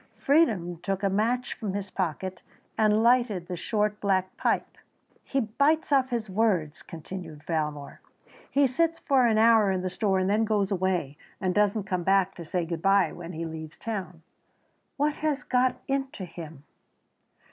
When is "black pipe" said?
4.01-4.79